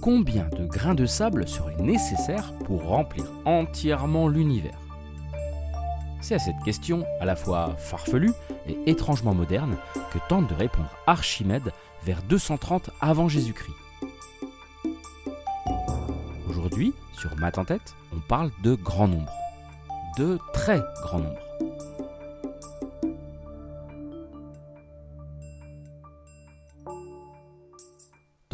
[0.00, 4.78] combien de grains de sable seraient nécessaires pour remplir entièrement l'univers
[6.20, 8.32] C'est à cette question, à la fois farfelue
[8.66, 9.76] et étrangement moderne,
[10.12, 11.72] que tente de répondre Archimède
[12.04, 13.74] vers 230 avant Jésus-Christ.
[16.48, 19.32] Aujourd'hui, sur Math en tête, on parle de grand nombre.
[20.18, 21.49] De très grand nombre.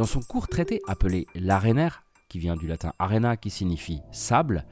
[0.07, 4.65] Dans son court traité appelé l'Arénaire, qui vient du latin arena qui signifie sable,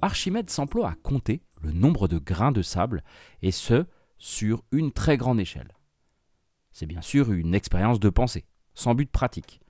[0.00, 3.04] Archimède s'emploie à compter le nombre de grains de sable,
[3.42, 3.84] et ce,
[4.16, 5.76] sur une très grande échelle.
[6.72, 9.60] C'est bien sûr une expérience de pensée, sans but pratique,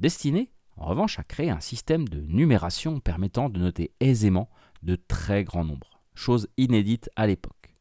[0.00, 4.50] destinée en revanche à créer un système de numération permettant de noter aisément
[4.82, 7.76] de très grands nombres, chose inédite à l'époque.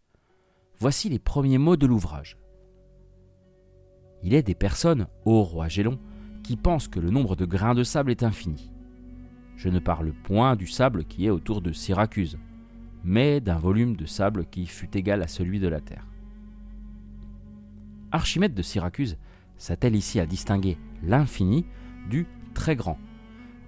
[0.78, 2.38] Voici les premiers mots de l'ouvrage.
[4.22, 6.00] Il est des personnes, ô roi Gélon,
[6.46, 8.72] qui pensent que le nombre de grains de sable est infini.
[9.58, 12.38] Je ne parle point du sable qui est autour de Syracuse,
[13.04, 16.06] mais d'un volume de sable qui fut égal à celui de la Terre.
[18.12, 19.18] Archimède de Syracuse
[19.58, 21.66] s'attelle ici à distinguer l'infini
[22.12, 23.00] du très grand,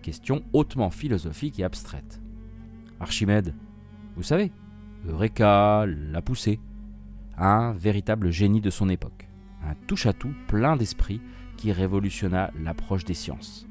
[0.03, 2.21] question hautement philosophique et abstraite.
[2.99, 3.55] Archimède,
[4.15, 4.51] vous savez,
[5.07, 6.59] Eureka l'a poussé,
[7.39, 9.27] un véritable génie de son époque,
[9.63, 11.21] un touche-à-tout plein d'esprit
[11.57, 13.67] qui révolutionna l'approche des sciences.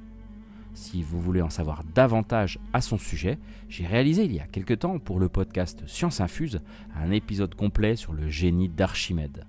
[0.75, 3.39] Si vous voulez en savoir davantage à son sujet,
[3.71, 6.61] j'ai réalisé il y a quelque temps pour le podcast Science Infuse
[6.95, 9.47] un épisode complet sur le génie d'Archimède.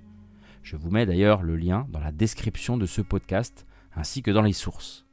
[0.64, 4.42] Je vous mets d'ailleurs le lien dans la description de ce podcast ainsi que dans
[4.42, 5.06] les sources.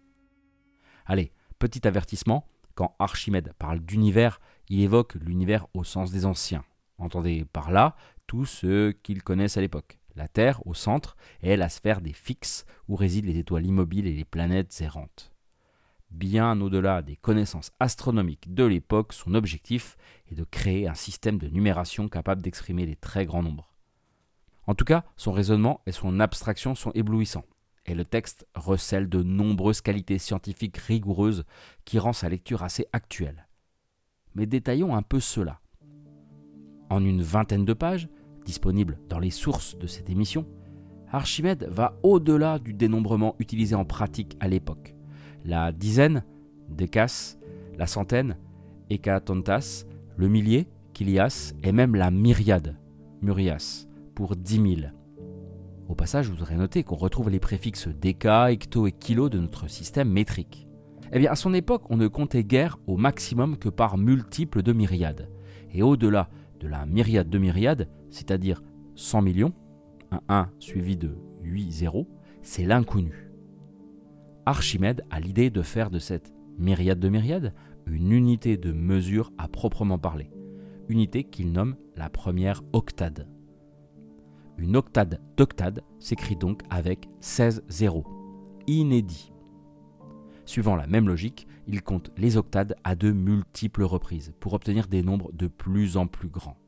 [1.06, 6.64] Allez, petit avertissement, quand Archimède parle d'univers, il évoque l'univers au sens des anciens.
[6.98, 9.98] Entendez par là tout ce qu'ils connaissent à l'époque.
[10.16, 14.12] La Terre, au centre, est la sphère des fixes où résident les étoiles immobiles et
[14.12, 15.32] les planètes errantes.
[16.10, 19.96] Bien au-delà des connaissances astronomiques de l'époque, son objectif
[20.30, 23.74] est de créer un système de numération capable d'exprimer les très grands nombres.
[24.68, 27.44] En tout cas, son raisonnement et son abstraction sont éblouissants,
[27.84, 31.44] et le texte recèle de nombreuses qualités scientifiques rigoureuses
[31.84, 33.48] qui rend sa lecture assez actuelle.
[34.36, 35.60] Mais détaillons un peu cela.
[36.90, 38.08] En une vingtaine de pages,
[38.44, 40.46] disponible dans les sources de cette émission,
[41.10, 44.94] Archimède va au-delà du dénombrement utilisé en pratique à l'époque.
[45.44, 46.24] La dizaine,
[46.68, 47.36] décas,
[47.78, 48.36] la centaine,
[48.90, 49.84] hécatontas,
[50.16, 52.76] le millier, kilias, et même la myriade,
[53.22, 54.94] murias, pour dix mille.
[55.88, 59.68] Au passage, vous aurez noté qu'on retrouve les préfixes déca, hecto et kilo de notre
[59.68, 60.66] système métrique.
[61.12, 64.72] Eh bien, à son époque, on ne comptait guère au maximum que par multiples de
[64.72, 65.28] myriades.
[65.72, 66.28] Et au-delà
[66.60, 68.62] de la myriade de myriades, c'est-à-dire
[68.94, 69.52] 100 millions,
[70.12, 72.06] un 1 suivi de 8 zéros,
[72.42, 73.32] c'est l'inconnu.
[74.46, 77.52] Archimède a l'idée de faire de cette myriade de myriades
[77.86, 80.30] une unité de mesure à proprement parler,
[80.88, 83.28] unité qu'il nomme la première octade.
[84.58, 88.06] Une octade d'octade s'écrit donc avec 16 zéros,
[88.68, 89.32] inédit.
[90.44, 95.02] Suivant la même logique, il compte les octades à de multiples reprises pour obtenir des
[95.02, 96.58] nombres de plus en plus grands.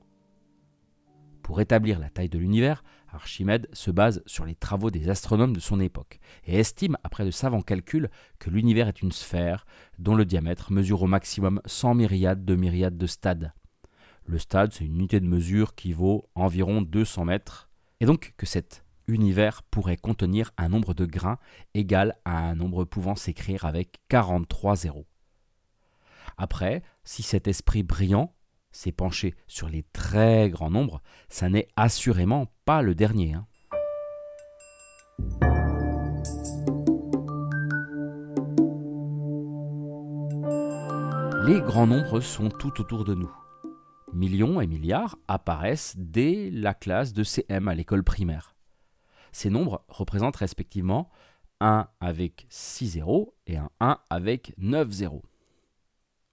[1.47, 5.61] Pour établir la taille de l'univers, Archimède se base sur les travaux des astronomes de
[5.61, 9.65] son époque et estime, après de savants calculs, que l'univers est une sphère
[10.01, 13.53] dont le diamètre mesure au maximum 100 myriades de myriades de stades.
[14.25, 17.71] Le stade, c'est une unité de mesure qui vaut environ 200 mètres,
[18.01, 21.39] et donc que cet univers pourrait contenir un nombre de grains
[21.75, 25.07] égal à un nombre pouvant s'écrire avec 43 zéros.
[26.39, 28.35] Après, si cet esprit brillant
[28.77, 33.35] s'est penché sur les très grands nombres, ça n'est assurément pas le dernier.
[33.35, 33.47] Hein.
[41.47, 43.33] Les grands nombres sont tout autour de nous.
[44.13, 48.57] Millions et milliards apparaissent dès la classe de CM à l'école primaire.
[49.33, 51.11] Ces nombres représentent respectivement
[51.61, 55.23] 1 avec 6 zéros et un 1 avec 9 zéros.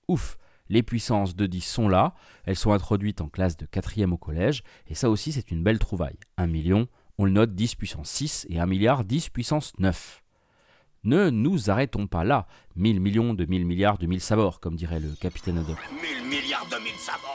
[0.08, 0.38] Ouf,
[0.70, 2.14] les puissances de 10 sont là,
[2.46, 5.80] elles sont introduites en classe de 4 au collège, et ça aussi c'est une belle
[5.80, 6.18] trouvaille.
[6.38, 6.88] 1 million,
[7.18, 10.24] on le note 10 puissance 6 et 1 milliard 10 puissance 9.
[11.04, 12.48] Ne nous arrêtons pas là.
[12.76, 15.78] 1000 millions de 1000 milliards de 1000 sabords, comme dirait le capitaine Haddock.
[16.02, 17.34] 1000 milliards de 1000 sabords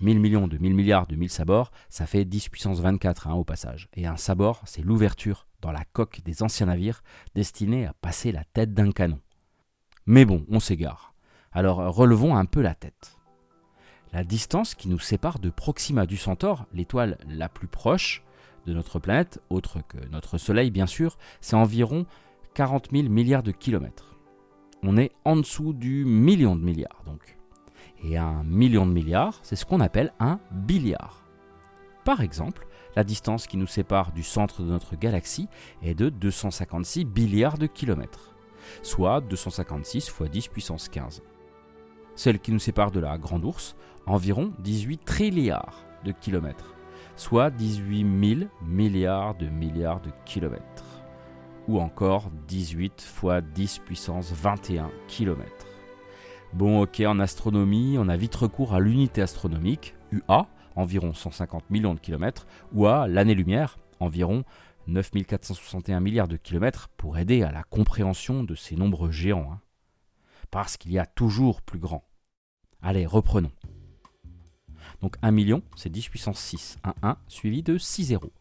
[0.00, 3.44] 1000 millions de 1000 milliards de 1000 sabords, ça fait 10 puissance 24 hein, au
[3.44, 3.88] passage.
[3.94, 7.02] Et un sabord, c'est l'ouverture dans la coque des anciens navires
[7.34, 9.20] destinés à passer la tête d'un canon.
[10.06, 11.14] Mais bon, on s'égare.
[11.52, 13.18] Alors relevons un peu la tête.
[14.12, 18.22] La distance qui nous sépare de Proxima du Centaure, l'étoile la plus proche
[18.66, 22.06] de notre planète, autre que notre Soleil bien sûr, c'est environ
[22.54, 24.16] 40 000 milliards de kilomètres.
[24.82, 27.36] On est en dessous du million de milliards donc.
[28.04, 31.24] Et un million de milliards, c'est ce qu'on appelle un billiard.
[32.04, 32.66] Par exemple,
[32.96, 35.48] la distance qui nous sépare du centre de notre galaxie
[35.82, 38.34] est de 256 billiards de kilomètres,
[38.82, 41.22] soit 256 fois 10 puissance 15.
[42.18, 46.74] Celle qui nous sépare de la Grande Ourse, environ 18 trilliards de kilomètres,
[47.14, 51.04] soit 18 000 milliards de milliards de kilomètres,
[51.68, 55.68] ou encore 18 fois 10 puissance 21 kilomètres.
[56.54, 61.94] Bon, ok, en astronomie, on a vite recours à l'unité astronomique, UA, environ 150 millions
[61.94, 64.42] de kilomètres, ou à l'année-lumière, environ
[64.88, 69.52] 9461 milliards de kilomètres, pour aider à la compréhension de ces nombres géants.
[69.52, 69.60] Hein.
[70.50, 72.07] Parce qu'il y a toujours plus grand.
[72.82, 73.52] Allez, reprenons.
[75.00, 78.32] Donc 1 million, c'est 10 puissance 6, un 1 suivi de 6 zéros.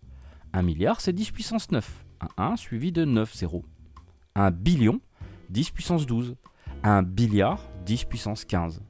[0.53, 3.65] 1 milliard, c'est 10 puissance 9, un 1 suivi de 9 zéros.
[4.35, 4.99] 1 billion,
[5.49, 6.35] 10 puissance 12.
[6.83, 8.81] 1 billiard, 10 puissance 15.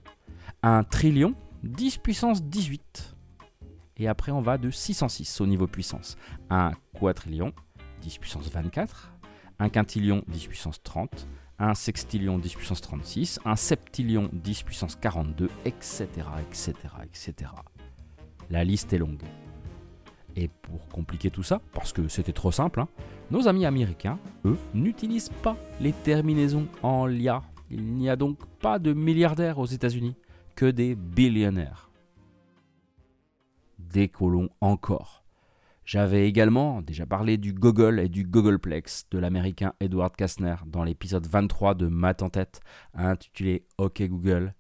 [0.64, 3.16] 1 trillion, 10 puissance 18.
[3.98, 6.18] Et après, on va de 606 au niveau puissance.
[6.50, 7.54] 1 quadrillion,
[8.02, 9.14] 10 puissance 24.
[9.60, 11.28] 1 quintillion, 10 puissance 30.
[11.60, 13.40] 1 sextillion, 10 puissance 36.
[13.46, 16.08] 1 septillion, 10 puissance 42, etc.,
[16.42, 16.74] etc.,
[17.04, 17.52] etc.
[18.50, 19.24] La liste est longue.
[20.36, 22.88] Et pour compliquer tout ça, parce que c'était trop simple, hein,
[23.32, 27.42] nos amis américains, eux, n'utilisent pas les terminaisons en LIA.
[27.72, 30.16] Il n'y a donc pas de milliardaires aux États-Unis,
[30.56, 31.90] que des billionnaires.
[33.80, 35.24] Décollons encore.
[35.88, 41.26] J'avais également déjà parlé du Google et du Googleplex de l'américain Edward Kastner dans l'épisode
[41.26, 42.60] 23 de Math en tête,
[42.94, 44.54] intitulé OK Google.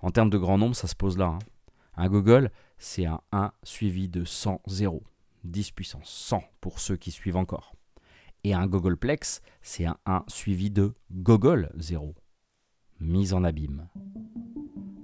[0.00, 1.26] En termes de grand nombre, ça se pose là.
[1.26, 1.38] Hein.
[1.94, 5.04] Un Google, c'est un 1 suivi de 100 zéros.
[5.44, 7.76] 10 puissance 100 pour ceux qui suivent encore.
[8.42, 12.12] Et un Googleplex, c'est un 1 suivi de Google 0.
[12.98, 13.86] Mise en abîme.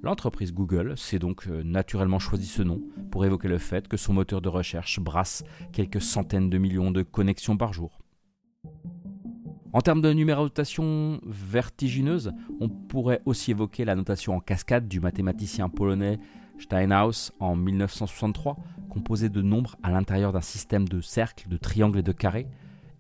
[0.03, 2.83] L'entreprise Google s'est donc euh, naturellement choisi ce nom
[3.13, 7.03] pour évoquer le fait que son moteur de recherche brasse quelques centaines de millions de
[7.03, 8.01] connexions par jour.
[9.73, 15.69] En termes de numérotation vertigineuse, on pourrait aussi évoquer la notation en cascade du mathématicien
[15.69, 16.19] polonais
[16.59, 18.57] Steinhaus en 1963,
[18.91, 22.49] composé de nombres à l'intérieur d'un système de cercles, de triangles et de carrés,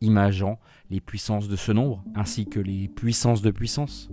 [0.00, 0.58] imageant
[0.88, 4.08] les puissances de ce nombre ainsi que les puissances de puissance.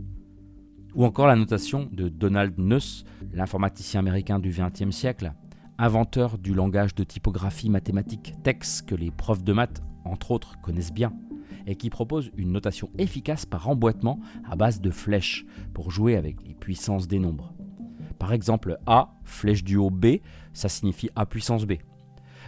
[0.96, 5.34] Ou encore la notation de Donald Nuss, l'informaticien américain du XXe siècle,
[5.78, 10.94] inventeur du langage de typographie mathématique TEX que les profs de maths, entre autres, connaissent
[10.94, 11.14] bien,
[11.68, 14.20] et qui propose une notation efficace par emboîtement
[14.50, 17.54] à base de flèches pour jouer avec les puissances des nombres.
[18.18, 20.18] Par exemple, A, flèche du haut B,
[20.54, 21.74] ça signifie A puissance B.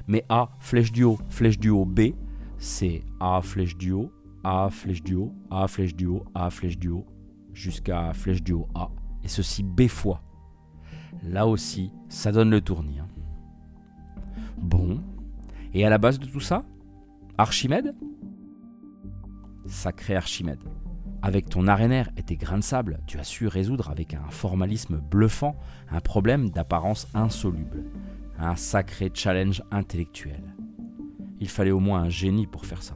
[0.08, 2.14] Mais A, flèche du haut, flèche du haut B,
[2.58, 4.12] c'est A, flèche du haut,
[4.44, 7.06] A, flèche du haut, A, flèche du haut, A, flèche du haut,
[7.54, 8.90] jusqu'à flèche du haut A,
[9.24, 10.22] et ceci B fois.
[11.24, 13.00] Là aussi, ça donne le tournis.
[13.00, 13.08] Hein.
[14.58, 15.02] Bon,
[15.74, 16.64] et à la base de tout ça
[17.38, 17.96] Archimède?
[19.66, 20.64] Sacré Archimède.
[21.24, 24.98] Avec ton arénaire et tes grains de sable, tu as su résoudre avec un formalisme
[24.98, 25.56] bluffant
[25.90, 27.86] un problème d'apparence insoluble,
[28.40, 30.44] un sacré challenge intellectuel.
[31.40, 32.96] Il fallait au moins un génie pour faire ça.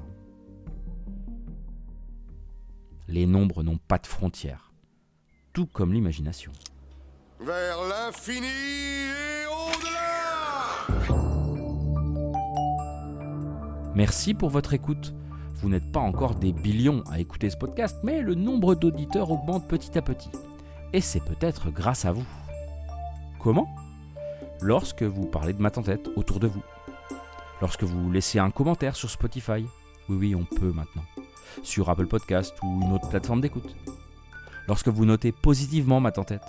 [3.07, 4.73] Les nombres n'ont pas de frontières,
[5.53, 6.51] tout comme l'imagination.
[7.39, 11.15] Vers l'infini et au-delà
[13.93, 15.13] Merci pour votre écoute.
[15.55, 19.67] Vous n'êtes pas encore des billions à écouter ce podcast, mais le nombre d'auditeurs augmente
[19.67, 20.31] petit à petit.
[20.91, 22.25] Et c'est peut-être grâce à vous.
[23.39, 23.67] Comment?
[24.61, 26.63] Lorsque vous parlez de ma tête autour de vous.
[27.61, 29.65] Lorsque vous laissez un commentaire sur Spotify.
[30.09, 31.03] Oui, oui, on peut maintenant.
[31.63, 33.75] Sur Apple Podcast ou une autre plateforme d'écoute.
[34.67, 36.45] Lorsque vous notez positivement ma tête.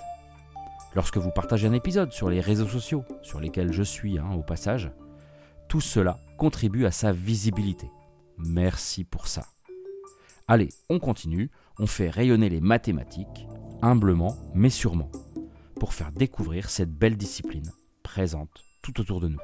[0.94, 4.42] Lorsque vous partagez un épisode sur les réseaux sociaux, sur lesquels je suis hein, au
[4.42, 4.90] passage.
[5.68, 7.90] Tout cela contribue à sa visibilité.
[8.38, 9.46] Merci pour ça.
[10.48, 13.46] Allez, on continue, on fait rayonner les mathématiques,
[13.82, 15.10] humblement mais sûrement,
[15.78, 17.72] pour faire découvrir cette belle discipline
[18.02, 19.40] présente tout autour de nous.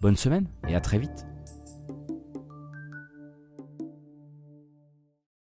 [0.00, 1.26] Bonne semaine et à très vite